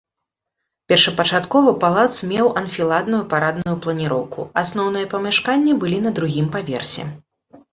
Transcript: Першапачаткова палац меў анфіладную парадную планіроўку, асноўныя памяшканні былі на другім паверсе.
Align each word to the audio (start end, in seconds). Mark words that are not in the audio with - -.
Першапачаткова 0.91 1.73
палац 1.83 2.05
меў 2.31 2.47
анфіладную 2.61 3.21
парадную 3.33 3.75
планіроўку, 3.87 4.49
асноўныя 4.63 5.05
памяшканні 5.15 5.71
былі 5.85 5.99
на 6.07 6.11
другім 6.23 6.53
паверсе. 6.57 7.03